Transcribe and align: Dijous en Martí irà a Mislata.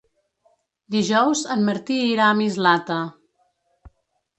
Dijous 0.95 1.45
en 1.57 1.63
Martí 1.69 2.01
irà 2.17 2.31
a 2.33 2.41
Mislata. 2.43 3.01